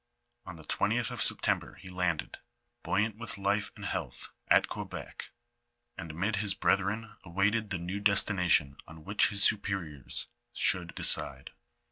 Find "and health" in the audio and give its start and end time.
3.75-4.29